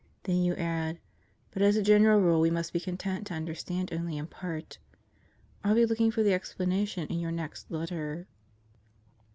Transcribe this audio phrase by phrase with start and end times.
[0.23, 0.97] Then you add:
[1.51, 4.79] "But as a general rule, we must be content to understand only in part."
[5.63, 8.25] I'll be looking for the explanation in your next letter.